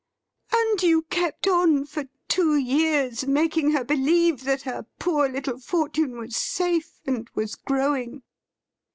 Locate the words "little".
5.29-5.59